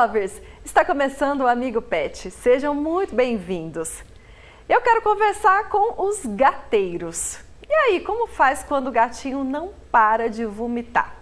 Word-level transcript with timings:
lovers! 0.00 0.40
Está 0.64 0.82
começando 0.82 1.42
o 1.42 1.46
Amigo 1.46 1.82
Pet. 1.82 2.30
Sejam 2.30 2.74
muito 2.74 3.14
bem-vindos. 3.14 4.02
Eu 4.66 4.80
quero 4.80 5.02
conversar 5.02 5.68
com 5.68 6.02
os 6.02 6.24
gateiros. 6.24 7.38
E 7.68 7.72
aí, 7.74 8.00
como 8.00 8.26
faz 8.26 8.62
quando 8.62 8.86
o 8.86 8.90
gatinho 8.90 9.44
não 9.44 9.72
para 9.92 10.30
de 10.30 10.46
vomitar? 10.46 11.14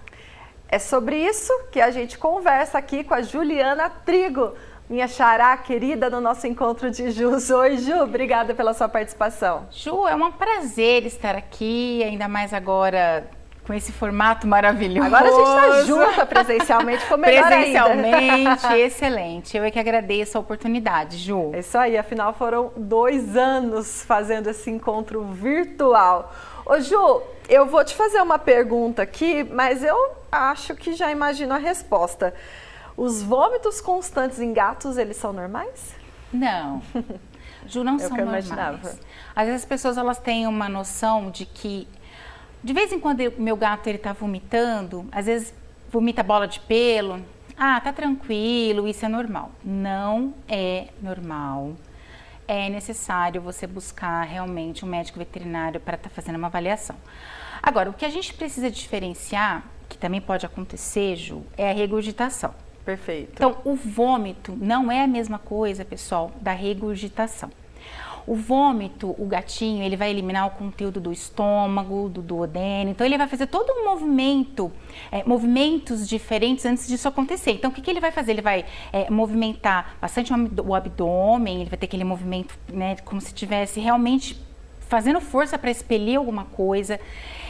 É 0.69 0.79
sobre 0.79 1.17
isso 1.17 1.53
que 1.73 1.81
a 1.81 1.91
gente 1.91 2.17
conversa 2.19 2.79
aqui 2.79 3.03
com 3.03 3.15
a 3.15 3.21
Juliana 3.21 3.91
Trigo, 3.91 4.55
minha 4.89 5.09
xará 5.09 5.57
querida 5.57 6.09
no 6.09 6.21
nosso 6.21 6.47
encontro 6.47 6.89
de 6.89 7.11
Jus. 7.11 7.51
Oi, 7.51 7.79
Ju, 7.79 8.01
obrigada 8.01 8.55
pela 8.55 8.73
sua 8.73 8.89
participação. 8.89 9.67
Ju, 9.73 10.07
é 10.07 10.15
um 10.15 10.31
prazer 10.31 11.05
estar 11.05 11.35
aqui, 11.35 12.05
ainda 12.05 12.29
mais 12.29 12.55
agora 12.55 13.29
com 13.69 13.75
esse 13.75 13.93
formato 13.93 14.47
maravilhoso. 14.47 15.07
Agora 15.07 15.29
a 15.29 15.31
gente 15.31 15.43
está 15.43 15.83
junto 15.85 16.27
presencialmente, 16.27 17.03
ficou 17.03 17.19
melhor 17.19 17.47
Presencialmente, 17.49 18.67
excelente. 18.81 19.57
Eu 19.59 19.63
é 19.63 19.71
que 19.71 19.79
agradeço 19.79 20.39
a 20.39 20.41
oportunidade, 20.41 21.19
Ju. 21.19 21.51
É 21.53 21.59
isso 21.59 21.77
aí, 21.77 21.99
afinal 21.99 22.33
foram 22.33 22.73
dois 22.75 23.37
anos 23.37 24.03
fazendo 24.03 24.49
esse 24.49 24.71
encontro 24.71 25.23
virtual. 25.23 26.33
Ô 26.65 26.81
Ju, 26.81 27.21
eu 27.47 27.67
vou 27.67 27.85
te 27.85 27.95
fazer 27.95 28.23
uma 28.23 28.39
pergunta 28.39 29.03
aqui, 29.03 29.45
mas 29.45 29.85
eu 29.85 30.13
acho 30.33 30.75
que 30.75 30.95
já 30.95 31.13
imagino 31.13 31.53
a 31.53 31.59
resposta. 31.59 32.33
Os 32.97 33.23
vômitos 33.23 33.83
constantes 33.83 34.41
em 34.41 34.55
gatos, 34.55 34.97
eles 34.97 35.19
são 35.19 35.31
normais? 35.31 35.95
Não. 36.33 36.81
Ju, 37.69 37.85
não 37.85 37.99
são 37.99 38.17
normais. 38.17 38.47
Imaginava. 38.47 38.99
Às 39.37 39.47
vezes 39.47 39.61
as 39.61 39.69
pessoas 39.69 39.99
elas 39.99 40.19
têm 40.19 40.47
uma 40.47 40.71
noção 40.71 41.31
de 41.31 41.45
que 41.45 41.87
de 42.63 42.73
vez 42.73 42.93
em 42.93 42.99
quando 42.99 43.21
o 43.21 43.43
meu 43.43 43.57
gato 43.57 43.87
ele 43.87 43.99
tá 43.99 44.13
vomitando, 44.13 45.07
às 45.13 45.27
vezes 45.27 45.55
vomita 45.91 46.23
bola 46.23 46.47
de 46.47 46.61
pelo. 46.61 47.23
Ah, 47.57 47.81
tá 47.81 47.93
tranquilo, 47.93 48.87
isso 48.87 49.05
é 49.05 49.09
normal. 49.09 49.51
Não 49.65 50.35
é 50.49 50.89
normal. 51.03 51.75
É 52.47 52.69
necessário 52.69 53.43
você 53.43 53.67
buscar 53.67 54.23
realmente 54.23 54.85
um 54.85 54.89
médico 54.89 55.19
veterinário 55.19 55.81
para 55.81 55.97
estar 55.97 56.09
tá 56.09 56.15
fazendo 56.15 56.37
uma 56.37 56.47
avaliação. 56.47 56.97
Agora, 57.63 57.91
o 57.91 57.93
que 57.93 58.05
a 58.05 58.09
gente 58.09 58.33
precisa 58.35 58.71
diferenciar, 58.71 59.65
que 59.89 59.99
também 59.99 60.21
pode 60.21 60.47
acontecer, 60.47 61.17
Ju, 61.17 61.45
é 61.57 61.71
a 61.71 61.75
regurgitação. 61.75 62.55
Perfeito. 62.85 63.33
Então, 63.35 63.59
o 63.65 63.75
vômito 63.75 64.57
não 64.57 64.91
é 64.91 65.03
a 65.03 65.07
mesma 65.07 65.39
coisa, 65.39 65.85
pessoal, 65.85 66.33
da 66.41 66.53
regurgitação. 66.53 67.51
O 68.27 68.35
vômito, 68.35 69.15
o 69.19 69.27
gatinho, 69.27 69.83
ele 69.83 69.97
vai 69.97 70.11
eliminar 70.11 70.47
o 70.47 70.51
conteúdo 70.51 71.01
do 71.01 71.13
estômago, 71.13 72.09
do 72.09 72.23
duodeno. 72.23 72.91
Então, 72.91 73.07
ele 73.07 73.19
vai 73.19 73.29
fazer 73.29 73.47
todo 73.47 73.71
um 73.73 73.85
movimento, 73.85 74.71
é, 75.11 75.23
movimentos 75.25 76.09
diferentes 76.09 76.65
antes 76.67 76.87
disso 76.87 77.09
acontecer. 77.09 77.53
Então, 77.53 77.71
o 77.71 77.75
que, 77.75 77.81
que 77.81 77.91
ele 77.91 78.01
vai 78.01 78.11
fazer? 78.11 78.33
Ele 78.33 78.43
vai 78.43 78.65
é, 78.93 79.11
movimentar 79.11 79.97
bastante 80.01 80.33
o 80.33 80.75
abdômen, 80.75 81.61
ele 81.61 81.71
vai 81.71 81.79
ter 81.79 81.87
aquele 81.87 82.05
movimento, 82.05 82.59
né, 82.73 82.97
como 83.05 83.21
se 83.21 83.29
estivesse 83.29 83.81
realmente 83.81 84.49
fazendo 84.89 85.21
força 85.21 85.59
para 85.59 85.71
expelir 85.71 86.19
alguma 86.19 86.45
coisa. 86.45 86.99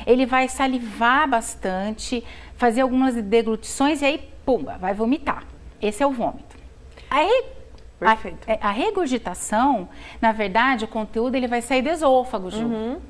Ele 0.07 0.27
vai 0.27 0.49
salivar 0.49 1.29
bastante, 1.29 2.23
fazer 2.57 2.83
algumas 2.83 3.15
deglutições 3.15 4.03
e 4.03 4.05
aí 4.05 4.31
pumba, 4.45 4.77
vai 4.79 4.93
vomitar. 4.93 5.45
Esse 5.81 6.03
é 6.03 6.07
o 6.07 6.11
vômito. 6.11 6.57
Aí, 7.09 7.45
Perfeito. 7.99 8.49
A, 8.49 8.53
é, 8.53 8.59
a, 8.63 8.71
regurgitação, 8.71 9.89
na 10.21 10.33
verdade, 10.33 10.85
o 10.85 10.89
conteúdo 10.89 11.35
ele 11.35 11.49
vai 11.49 11.61
sair 11.61 11.83
do 11.83 11.89
esôfago, 11.89 12.51
Ju. 12.51 12.65
Uhum. 12.65 13.01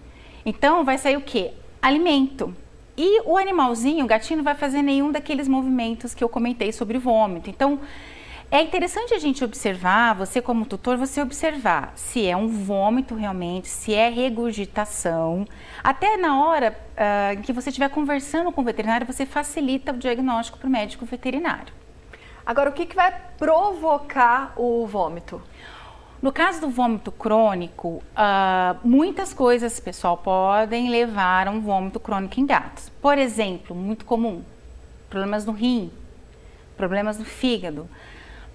Então, 0.44 0.84
vai 0.84 0.96
sair 0.96 1.16
o 1.16 1.20
quê? 1.20 1.52
Alimento. 1.80 2.54
E 2.96 3.20
o 3.22 3.36
animalzinho, 3.36 4.04
o 4.04 4.08
gatinho, 4.08 4.38
não 4.38 4.44
vai 4.44 4.54
fazer 4.54 4.82
nenhum 4.82 5.12
daqueles 5.12 5.46
movimentos 5.46 6.14
que 6.14 6.24
eu 6.24 6.28
comentei 6.28 6.72
sobre 6.72 6.98
vômito. 6.98 7.48
Então, 7.48 7.78
é 8.50 8.62
interessante 8.62 9.12
a 9.12 9.18
gente 9.18 9.44
observar, 9.44 10.14
você 10.14 10.40
como 10.40 10.64
tutor, 10.64 10.96
você 10.96 11.20
observar 11.20 11.92
se 11.94 12.26
é 12.26 12.34
um 12.34 12.48
vômito 12.48 13.14
realmente, 13.14 13.68
se 13.68 13.94
é 13.94 14.08
regurgitação. 14.08 15.44
Até 15.84 16.16
na 16.16 16.42
hora 16.42 16.74
uh, 16.94 17.42
que 17.42 17.52
você 17.52 17.68
estiver 17.68 17.90
conversando 17.90 18.50
com 18.50 18.62
o 18.62 18.64
veterinário, 18.64 19.06
você 19.06 19.26
facilita 19.26 19.92
o 19.92 19.98
diagnóstico 19.98 20.58
para 20.58 20.66
o 20.66 20.70
médico 20.70 21.04
veterinário. 21.04 21.74
Agora, 22.48 22.70
o 22.70 22.72
que, 22.72 22.86
que 22.86 22.96
vai 22.96 23.14
provocar 23.36 24.54
o 24.56 24.86
vômito? 24.86 25.42
No 26.22 26.32
caso 26.32 26.62
do 26.62 26.70
vômito 26.70 27.12
crônico, 27.12 28.02
uh, 28.14 28.78
muitas 28.82 29.34
coisas, 29.34 29.78
pessoal, 29.78 30.16
podem 30.16 30.88
levar 30.88 31.46
a 31.46 31.50
um 31.50 31.60
vômito 31.60 32.00
crônico 32.00 32.40
em 32.40 32.46
gatos. 32.46 32.88
Por 33.02 33.18
exemplo, 33.18 33.76
muito 33.76 34.06
comum, 34.06 34.42
problemas 35.10 35.44
no 35.44 35.52
rim, 35.52 35.92
problemas 36.74 37.18
no 37.18 37.26
fígado 37.26 37.86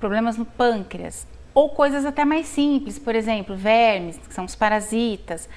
problemas 0.04 0.36
no 0.36 0.44
pâncreas, 0.44 1.26
ou 1.54 1.70
coisas 1.70 2.04
até 2.04 2.26
mais 2.26 2.48
simples, 2.48 3.00
por 3.00 3.16
exemplo, 3.16 3.56
vermes, 3.56 4.18
que 4.18 4.34
são 4.34 4.44
os 4.44 4.54
parasitas, 4.54 5.48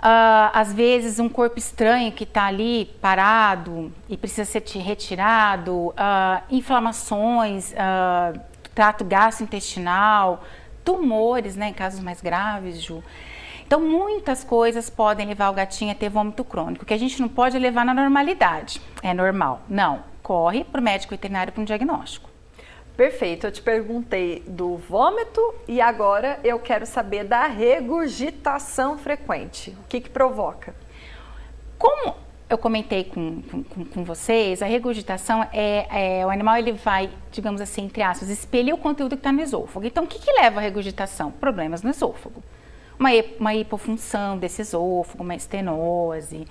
uh, 0.00 0.50
às 0.52 0.72
vezes 0.72 1.18
um 1.18 1.28
corpo 1.28 1.58
estranho 1.58 2.10
que 2.12 2.24
está 2.24 2.46
ali 2.46 2.86
parado 3.00 3.92
e 4.08 4.16
precisa 4.16 4.44
ser 4.44 4.62
retirado, 4.78 5.88
uh, 5.88 5.94
inflamações, 6.50 7.72
uh, 7.72 8.40
trato 8.74 9.04
gastrointestinal, 9.04 10.42
tumores, 10.84 11.56
né, 11.56 11.68
em 11.68 11.74
casos 11.74 12.00
mais 12.00 12.20
graves, 12.20 12.82
Ju. 12.82 13.02
Então, 13.66 13.80
muitas 13.80 14.42
coisas 14.42 14.90
podem 14.90 15.28
levar 15.28 15.50
o 15.50 15.52
gatinho 15.52 15.92
a 15.92 15.94
ter 15.94 16.08
vômito 16.08 16.42
crônico, 16.42 16.84
que 16.84 16.94
a 16.94 16.98
gente 16.98 17.20
não 17.20 17.28
pode 17.28 17.56
levar 17.56 17.84
na 17.84 17.94
normalidade. 17.94 18.80
É 19.00 19.14
normal. 19.14 19.62
Não. 19.68 20.02
Corre 20.22 20.64
para 20.64 20.80
o 20.80 20.82
médico 20.82 21.12
veterinário 21.12 21.52
para 21.52 21.62
um 21.62 21.64
diagnóstico. 21.64 22.29
Perfeito, 22.96 23.46
eu 23.46 23.52
te 23.52 23.62
perguntei 23.62 24.42
do 24.46 24.76
vômito 24.76 25.54
e 25.66 25.80
agora 25.80 26.38
eu 26.44 26.58
quero 26.58 26.84
saber 26.84 27.24
da 27.24 27.46
regurgitação 27.46 28.98
frequente. 28.98 29.70
O 29.70 29.88
que, 29.88 30.00
que 30.00 30.10
provoca? 30.10 30.74
Como 31.78 32.14
eu 32.50 32.58
comentei 32.58 33.04
com, 33.04 33.40
com, 33.42 33.62
com 33.62 34.04
vocês, 34.04 34.60
a 34.60 34.66
regurgitação 34.66 35.46
é, 35.52 36.18
é, 36.18 36.26
o 36.26 36.30
animal 36.30 36.56
ele 36.56 36.72
vai, 36.72 37.08
digamos 37.30 37.60
assim, 37.60 37.84
entre 37.84 38.02
aspas, 38.02 38.28
expelir 38.28 38.74
o 38.74 38.78
conteúdo 38.78 39.10
que 39.16 39.20
está 39.20 39.30
no 39.30 39.40
esôfago. 39.40 39.86
Então, 39.86 40.02
o 40.02 40.06
que, 40.06 40.18
que 40.18 40.32
leva 40.32 40.58
à 40.58 40.62
regurgitação? 40.62 41.30
Problemas 41.30 41.82
no 41.82 41.90
esôfago. 41.90 42.42
Uma, 42.98 43.10
uma 43.38 43.54
hipofunção 43.54 44.36
desse 44.36 44.62
esôfago, 44.62 45.22
uma 45.22 45.36
estenose. 45.36 46.44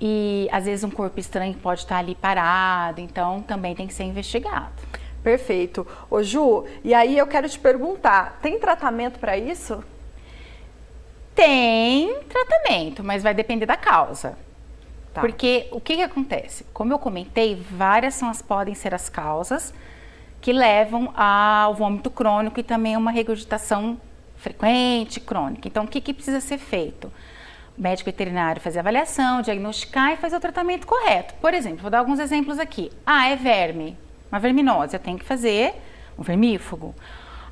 E 0.00 0.48
às 0.50 0.64
vezes 0.64 0.84
um 0.84 0.90
corpo 0.90 1.18
estranho 1.20 1.54
pode 1.54 1.80
estar 1.80 1.98
ali 1.98 2.16
parado, 2.16 3.00
então 3.00 3.40
também 3.40 3.74
tem 3.74 3.86
que 3.86 3.94
ser 3.94 4.04
investigado. 4.04 4.82
Perfeito. 5.28 5.86
Ô 6.08 6.22
Ju, 6.22 6.64
e 6.82 6.94
aí 6.94 7.18
eu 7.18 7.26
quero 7.26 7.46
te 7.46 7.58
perguntar, 7.58 8.38
tem 8.40 8.58
tratamento 8.58 9.18
para 9.18 9.36
isso? 9.36 9.84
Tem 11.34 12.22
tratamento, 12.22 13.04
mas 13.04 13.22
vai 13.22 13.34
depender 13.34 13.66
da 13.66 13.76
causa. 13.76 14.38
Tá. 15.12 15.20
Porque 15.20 15.68
o 15.70 15.82
que, 15.82 15.96
que 15.96 16.02
acontece? 16.02 16.64
Como 16.72 16.94
eu 16.94 16.98
comentei, 16.98 17.62
várias 17.70 18.14
são 18.14 18.30
as, 18.30 18.40
podem 18.40 18.74
ser 18.74 18.94
as 18.94 19.10
causas 19.10 19.74
que 20.40 20.50
levam 20.50 21.12
ao 21.14 21.74
vômito 21.74 22.08
crônico 22.08 22.58
e 22.58 22.62
também 22.62 22.94
a 22.94 22.98
uma 22.98 23.10
regurgitação 23.10 24.00
frequente, 24.34 25.20
crônica. 25.20 25.68
Então, 25.68 25.84
o 25.84 25.88
que, 25.88 26.00
que 26.00 26.14
precisa 26.14 26.40
ser 26.40 26.56
feito? 26.56 27.12
O 27.76 27.82
médico 27.82 28.06
veterinário 28.06 28.62
fazer 28.62 28.78
a 28.78 28.80
avaliação, 28.80 29.42
diagnosticar 29.42 30.12
e 30.12 30.16
fazer 30.16 30.36
o 30.36 30.40
tratamento 30.40 30.86
correto. 30.86 31.34
Por 31.34 31.52
exemplo, 31.52 31.82
vou 31.82 31.90
dar 31.90 31.98
alguns 31.98 32.18
exemplos 32.18 32.58
aqui. 32.58 32.90
Ah, 33.04 33.28
é 33.28 33.36
verme 33.36 34.07
uma 34.30 34.38
verminose, 34.38 34.94
eu 34.94 35.00
tenho 35.00 35.18
que 35.18 35.24
fazer 35.24 35.74
um 36.18 36.22
vermífugo. 36.22 36.94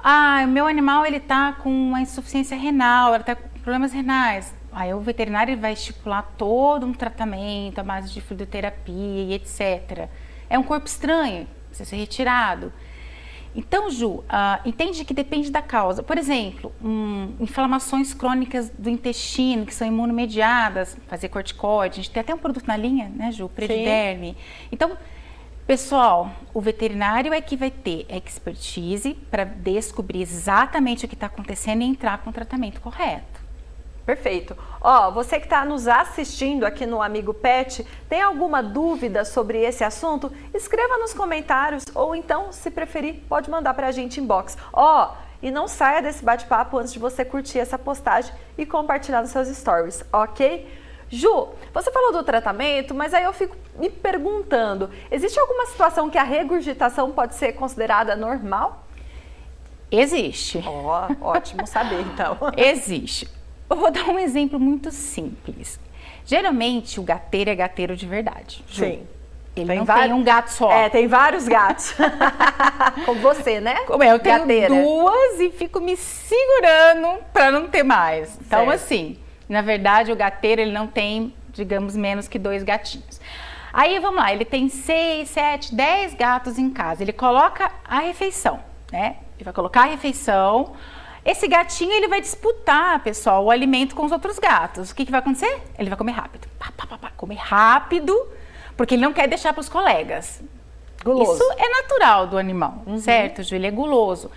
Ah, 0.03 0.43
o 0.45 0.49
meu 0.49 0.67
animal 0.67 1.05
ele 1.05 1.17
está 1.17 1.53
com 1.53 1.71
uma 1.71 2.01
insuficiência 2.01 2.57
renal, 2.57 3.15
ele 3.15 3.23
está 3.23 3.35
com 3.35 3.49
problemas 3.61 3.93
renais. 3.93 4.55
Aí 4.73 4.93
o 4.93 5.01
veterinário 5.01 5.57
vai 5.57 5.73
estipular 5.73 6.34
todo 6.37 6.84
um 6.84 6.93
tratamento 6.93 7.78
à 7.78 7.83
base 7.83 8.13
de 8.13 8.21
fluidoterapia 8.21 9.23
e 9.25 9.33
etc. 9.33 10.09
É 10.51 10.59
um 10.59 10.63
corpo 10.63 10.87
estranho, 10.87 11.49
precisa 11.69 11.89
ser 11.89 11.97
retirado. 11.97 12.73
Então, 13.57 13.91
Ju, 13.91 14.09
uh, 14.09 14.25
entende 14.67 15.03
que 15.03 15.15
depende 15.15 15.51
da 15.51 15.63
causa. 15.63 16.03
Por 16.03 16.19
exemplo, 16.19 16.71
um, 16.84 17.34
inflamações 17.41 18.13
crônicas 18.13 18.69
do 18.69 18.91
intestino, 18.91 19.65
que 19.65 19.75
são 19.75 19.89
imunomediadas, 19.89 20.95
fazer 21.09 21.31
corticoide. 21.31 21.95
A 21.95 22.03
gente 22.03 22.11
tem 22.11 22.21
até 22.21 22.34
um 22.34 22.39
produto 22.39 22.67
na 22.67 22.77
linha, 22.77 23.11
né, 23.17 23.33
Ju? 23.33 23.49
Prediderme. 23.49 24.37
Então, 24.71 24.97
Pessoal, 25.66 26.30
o 26.54 26.60
veterinário 26.60 27.34
é 27.34 27.41
que 27.41 27.57
vai 27.57 27.72
ter 27.72 28.07
expertise 28.09 29.15
para 29.28 29.42
descobrir 29.42 30.22
exatamente 30.22 31.04
o 31.04 31.09
que 31.09 31.15
está 31.15 31.27
acontecendo 31.27 31.83
e 31.83 31.86
entrar 31.86 32.18
com 32.18 32.30
o 32.30 32.33
tratamento 32.33 32.80
correto. 32.80 33.41
Perfeito. 34.04 34.57
Ó, 34.80 35.10
você 35.10 35.41
que 35.41 35.47
está 35.47 35.65
nos 35.65 35.89
assistindo 35.89 36.65
aqui 36.65 36.86
no 36.86 37.03
Amigo 37.03 37.34
Pet, 37.34 37.84
tem 38.09 38.22
alguma 38.22 38.63
dúvida 38.63 39.24
sobre 39.24 39.59
esse 39.59 39.83
assunto? 39.83 40.33
Escreva 40.54 40.98
nos 40.98 41.13
comentários 41.13 41.84
ou 41.92 42.15
então, 42.15 42.53
se 42.53 42.71
preferir, 42.71 43.24
pode 43.28 43.51
mandar 43.51 43.74
para 43.74 43.89
a 43.89 43.92
gente 43.92 44.21
inbox. 44.21 44.57
Ó, 44.72 45.15
e 45.42 45.51
não 45.51 45.66
saia 45.66 46.01
desse 46.01 46.24
bate-papo 46.24 46.78
antes 46.78 46.92
de 46.92 47.01
você 47.01 47.24
curtir 47.24 47.59
essa 47.59 47.77
postagem 47.77 48.33
e 48.57 48.65
compartilhar 48.65 49.21
nos 49.21 49.33
seus 49.33 49.48
stories, 49.48 50.04
ok? 50.12 50.85
Ju, 51.09 51.49
você 51.73 51.91
falou 51.93 52.13
do 52.13 52.25
tratamento, 52.25 52.95
mas 52.95 53.15
aí 53.15 53.25
eu 53.25 53.33
fico 53.33 53.57
me 53.79 53.89
perguntando: 53.89 54.91
existe 55.11 55.39
alguma 55.39 55.67
situação 55.67 56.11
que 56.11 56.19
a 56.19 56.25
regurgitação 56.25 57.13
pode 57.13 57.35
ser 57.35 57.53
considerada 57.53 58.17
normal? 58.17 58.85
Existe. 59.91 60.65
Oh, 60.67 61.27
ótimo 61.29 61.67
saber, 61.67 62.01
então. 62.01 62.37
Existe. 62.57 63.29
Eu 63.71 63.77
vou 63.77 63.91
dar 63.91 64.09
um 64.09 64.19
exemplo 64.19 64.59
muito 64.59 64.91
simples. 64.91 65.79
Geralmente 66.25 66.99
o 66.99 67.03
gateiro 67.03 67.51
é 67.51 67.55
gateiro 67.55 67.97
de 67.97 68.07
verdade. 68.07 68.65
Ju. 68.69 68.85
Sim. 68.85 69.07
Ele 69.57 69.67
tem 69.67 69.79
não 69.79 69.87
tem 69.87 70.13
um 70.13 70.23
gato 70.23 70.49
só. 70.49 70.71
É, 70.71 70.91
tem 70.91 71.07
vários 71.07 71.49
gatos. 71.49 71.95
Como 73.07 73.21
você, 73.21 73.59
né? 73.59 73.77
Como 73.87 74.03
é, 74.03 74.13
eu 74.13 74.19
tenho 74.19 74.41
Gateira. 74.41 74.69
duas 74.69 75.41
e 75.41 75.51
fico 75.51 75.81
me 75.81 75.97
segurando 75.97 77.23
para 77.33 77.51
não 77.51 77.67
ter 77.67 77.83
mais. 77.83 78.39
Então, 78.39 78.67
certo. 78.67 78.73
assim, 78.73 79.19
na 79.48 79.63
verdade, 79.63 80.13
o 80.13 80.16
gateiro 80.16 80.60
ele 80.60 80.72
não 80.72 80.87
tem, 80.87 81.34
digamos, 81.53 81.97
menos 81.97 82.28
que 82.28 82.39
dois 82.39 82.63
gatinhos. 82.63 83.21
Aí 83.72 83.98
vamos 83.98 84.16
lá, 84.16 84.33
ele 84.33 84.45
tem 84.45 84.69
seis, 84.69 85.28
sete, 85.31 85.75
dez 85.75 86.15
gatos 86.15 86.59
em 86.59 86.71
casa. 86.71 87.03
Ele 87.03 87.13
coloca 87.13 87.71
a 87.84 88.01
refeição, 88.01 88.60
né? 88.91 89.16
Ele 89.37 89.45
vai 89.45 89.53
colocar 89.53 89.83
a 89.83 89.87
refeição. 89.87 90.72
Esse 91.25 91.47
gatinho 91.47 91.93
ele 91.93 92.09
vai 92.09 92.21
disputar, 92.21 93.03
pessoal, 93.03 93.45
o 93.45 93.51
alimento 93.51 93.95
com 93.95 94.04
os 94.04 94.13
outros 94.13 94.39
gatos. 94.39 94.91
O 94.91 94.95
que, 94.95 95.04
que 95.04 95.10
vai 95.10 95.21
acontecer? 95.21 95.63
Ele 95.78 95.91
vai 95.91 95.98
comer 95.98 96.13
rápido. 96.13 96.48
Pá, 96.59 96.72
pá, 96.77 96.87
pá, 96.87 96.98
pá, 96.98 97.13
comer 97.16 97.37
rápido 97.37 98.15
porque 98.77 98.95
ele 98.95 99.03
não 99.03 99.13
quer 99.13 99.27
deixar 99.27 99.53
para 99.53 99.60
os 99.60 99.69
colegas. 99.69 100.43
Guloso. 101.03 101.33
Isso 101.33 101.53
é 101.59 101.69
natural 101.83 102.27
do 102.27 102.37
animal, 102.37 102.83
uhum. 102.87 102.98
certo, 102.98 103.43
Ju? 103.43 103.54
Ele 103.54 103.66
é 103.66 103.71
guloso. 103.71 104.31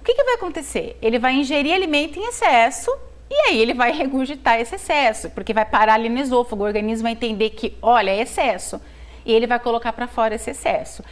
O 0.00 0.04
que, 0.04 0.14
que 0.14 0.24
vai 0.24 0.34
acontecer? 0.34 0.98
Ele 1.00 1.18
vai 1.18 1.34
ingerir 1.34 1.74
alimento 1.74 2.18
em 2.18 2.26
excesso 2.26 2.94
e 3.30 3.34
aí 3.48 3.60
ele 3.60 3.74
vai 3.74 3.92
regurgitar 3.92 4.60
esse 4.60 4.74
excesso, 4.74 5.30
porque 5.30 5.52
vai 5.52 5.64
parar 5.64 5.94
ali 5.94 6.08
no 6.08 6.18
esôfago, 6.18 6.62
o 6.62 6.66
organismo 6.66 7.04
vai 7.04 7.12
entender 7.12 7.50
que, 7.50 7.76
olha, 7.80 8.10
é 8.10 8.20
excesso. 8.20 8.80
E 9.24 9.32
ele 9.32 9.46
vai 9.46 9.58
colocar 9.58 9.92
para 9.92 10.06
fora 10.06 10.34
esse 10.34 10.50
excesso. 10.50 11.02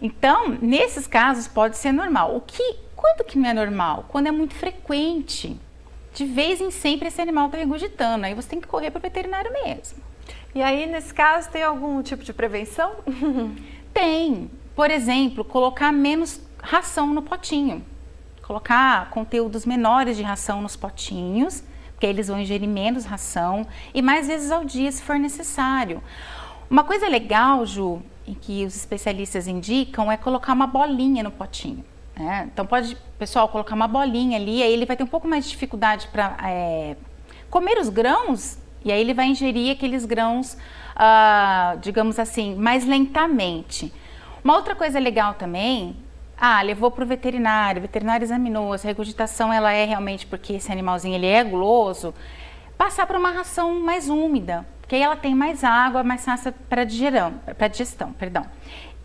Então, 0.00 0.56
nesses 0.62 1.06
casos 1.06 1.48
pode 1.48 1.76
ser 1.76 1.90
normal. 1.92 2.36
O 2.36 2.40
que, 2.40 2.76
quando 2.94 3.24
que 3.24 3.38
não 3.38 3.50
é 3.50 3.54
normal? 3.54 4.04
Quando 4.08 4.28
é 4.28 4.30
muito 4.30 4.54
frequente. 4.54 5.58
De 6.14 6.24
vez 6.24 6.60
em 6.60 6.70
sempre 6.70 7.08
esse 7.08 7.20
animal 7.20 7.46
está 7.46 7.58
regurgitando. 7.58 8.24
Aí 8.24 8.34
você 8.34 8.48
tem 8.48 8.60
que 8.60 8.68
correr 8.68 8.90
para 8.90 8.98
o 8.98 9.02
veterinário 9.02 9.52
mesmo. 9.52 9.98
E 10.54 10.62
aí, 10.62 10.86
nesse 10.86 11.12
caso, 11.12 11.50
tem 11.50 11.62
algum 11.62 12.00
tipo 12.02 12.22
de 12.22 12.32
prevenção? 12.32 12.92
tem. 13.92 14.50
Por 14.74 14.90
exemplo, 14.90 15.44
colocar 15.44 15.92
menos 15.92 16.40
ração 16.62 17.12
no 17.12 17.22
potinho. 17.22 17.84
Colocar 18.46 19.10
conteúdos 19.10 19.66
menores 19.66 20.16
de 20.16 20.22
ração 20.22 20.62
nos 20.62 20.76
potinhos, 20.76 21.64
porque 21.92 22.06
eles 22.06 22.28
vão 22.28 22.38
ingerir 22.38 22.68
menos 22.68 23.04
ração 23.04 23.66
e 23.92 24.00
mais 24.00 24.28
vezes 24.28 24.50
ao 24.50 24.64
dia, 24.64 24.90
se 24.92 25.02
for 25.02 25.18
necessário. 25.18 26.02
Uma 26.70 26.84
coisa 26.84 27.08
legal, 27.08 27.66
Ju, 27.66 28.02
que 28.40 28.64
os 28.64 28.76
especialistas 28.76 29.48
indicam 29.48 30.12
é 30.12 30.16
colocar 30.16 30.52
uma 30.52 30.66
bolinha 30.66 31.22
no 31.22 31.30
potinho. 31.30 31.84
Né? 32.16 32.48
Então 32.52 32.64
pode, 32.64 32.96
pessoal, 33.18 33.48
colocar 33.48 33.74
uma 33.74 33.88
bolinha 33.88 34.38
ali, 34.38 34.62
aí 34.62 34.72
ele 34.72 34.86
vai 34.86 34.96
ter 34.96 35.02
um 35.02 35.08
pouco 35.08 35.26
mais 35.26 35.44
de 35.44 35.50
dificuldade 35.50 36.08
para 36.08 36.36
é, 36.44 36.96
comer 37.50 37.78
os 37.78 37.88
grãos 37.88 38.58
e 38.84 38.92
aí 38.92 39.00
ele 39.00 39.12
vai 39.12 39.26
ingerir 39.26 39.72
aqueles 39.72 40.04
grãos, 40.04 40.56
uh, 40.94 41.76
digamos 41.80 42.20
assim, 42.20 42.54
mais 42.54 42.86
lentamente. 42.86 43.92
Uma 44.44 44.54
outra 44.54 44.76
coisa 44.76 45.00
legal 45.00 45.34
também, 45.34 45.96
ah, 46.38 46.60
levou 46.62 46.90
para 46.90 47.04
o 47.04 47.06
veterinário, 47.06 47.78
o 47.78 47.82
veterinário 47.82 48.24
examinou, 48.24 48.72
a 48.72 48.76
regurgitação 48.76 49.52
ela 49.52 49.72
é 49.72 49.84
realmente 49.84 50.26
porque 50.26 50.54
esse 50.54 50.70
animalzinho 50.70 51.14
ele 51.14 51.26
é 51.26 51.42
guloso, 51.42 52.14
passar 52.76 53.06
para 53.06 53.18
uma 53.18 53.30
ração 53.30 53.80
mais 53.80 54.08
úmida, 54.08 54.66
porque 54.80 54.96
aí 54.96 55.02
ela 55.02 55.16
tem 55.16 55.34
mais 55.34 55.64
água, 55.64 56.04
mais 56.04 56.24
digestão, 56.84 57.34
para 57.56 57.68
digestão, 57.68 58.12
perdão. 58.12 58.46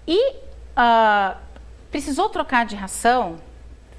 E 0.05 0.33
uh, 0.33 1.37
precisou 1.89 2.29
trocar 2.29 2.65
de 2.65 2.75
ração, 2.75 3.37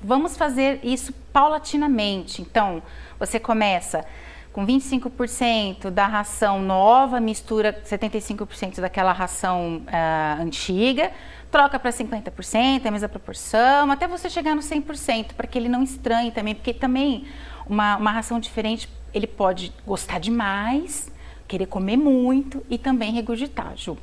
vamos 0.02 0.37
fazer 0.37 0.81
isso 0.82 1.12
paulatinamente. 1.32 2.43
Então, 2.43 2.82
você 3.19 3.40
começa 3.40 4.05
com 4.52 4.67
25% 4.67 5.90
da 5.90 6.06
ração 6.06 6.61
nova, 6.61 7.19
mistura 7.19 7.73
75% 7.85 8.81
daquela 8.81 9.12
ração 9.12 9.82
uh, 9.87 10.43
antiga, 10.43 11.11
troca 11.52 11.78
para 11.78 11.90
50%, 11.90 12.84
é 12.84 12.88
a 12.88 12.90
mesma 12.90 13.08
proporção, 13.08 13.90
até 13.90 14.08
você 14.08 14.31
chegar 14.31 14.56
no 14.56 14.62
100%, 14.62 15.34
para 15.34 15.46
que 15.46 15.58
ele 15.58 15.69
não 15.69 15.82
estranhe 15.82 16.32
também, 16.32 16.54
porque 16.54 16.72
também 16.72 17.26
uma, 17.66 17.96
uma 17.99 18.10
ração 18.10 18.40
diferente, 18.40 18.88
ele 19.12 19.26
pode 19.26 19.72
gostar 19.87 20.19
demais, 20.19 21.12
querer 21.46 21.66
comer 21.66 21.99
muito 21.99 22.64
e 22.70 22.78
também 22.78 23.12
regurgitar, 23.12 23.76
Ju. 23.76 23.99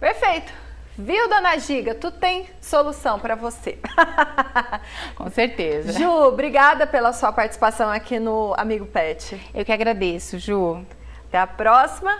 Perfeito. 0.00 0.52
Viu, 0.98 1.28
dona 1.28 1.56
Giga? 1.58 1.94
Tu 1.94 2.10
tem 2.10 2.46
solução 2.60 3.18
para 3.18 3.34
você. 3.36 3.78
Com 5.14 5.30
certeza. 5.30 5.92
Ju, 5.92 6.08
obrigada 6.08 6.86
pela 6.86 7.12
sua 7.12 7.32
participação 7.32 7.90
aqui 7.90 8.18
no 8.18 8.52
Amigo 8.56 8.86
Pet. 8.86 9.40
Eu 9.54 9.64
que 9.64 9.72
agradeço, 9.72 10.38
Ju. 10.38 10.84
Até 11.28 11.38
a 11.38 11.46
próxima. 11.46 12.16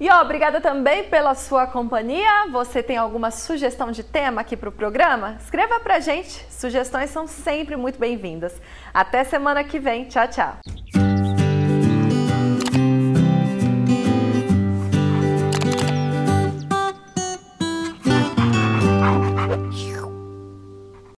E 0.00 0.10
ó, 0.10 0.20
obrigada 0.20 0.60
também 0.60 1.04
pela 1.04 1.34
sua 1.34 1.66
companhia. 1.66 2.48
Você 2.50 2.82
tem 2.82 2.96
alguma 2.96 3.30
sugestão 3.30 3.92
de 3.92 4.02
tema 4.02 4.40
aqui 4.40 4.56
para 4.56 4.68
o 4.68 4.72
programa? 4.72 5.36
Escreva 5.40 5.78
para 5.78 6.00
gente. 6.00 6.44
Sugestões 6.50 7.10
são 7.10 7.26
sempre 7.26 7.76
muito 7.76 7.98
bem-vindas. 7.98 8.60
Até 8.92 9.22
semana 9.22 9.62
que 9.62 9.78
vem. 9.78 10.04
Tchau, 10.06 10.26
tchau. 10.28 10.73